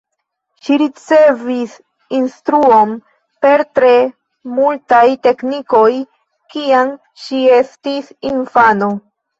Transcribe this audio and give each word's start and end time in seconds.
Ŝi 0.67 0.77
ricevis 0.81 1.75
instruon 2.21 2.95
per 3.45 3.65
tre 3.81 3.93
multaj 4.57 5.05
teknikoj 5.29 5.87
kiam 6.57 6.95
ŝi 7.27 7.47
estis 7.63 8.15
infano. 8.35 8.95